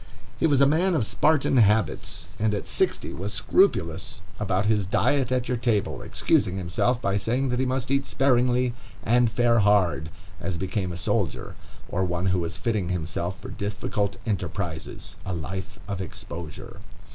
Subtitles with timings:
[0.39, 5.31] He was a man of Spartan habits, and at sixty was scrupulous about his diet
[5.31, 10.09] at your table, excusing himself by saying that he must eat sparingly and fare hard,
[10.39, 11.53] as became a soldier
[11.87, 16.79] or one who was fitting himself for difficult enterprises, a life of exposure.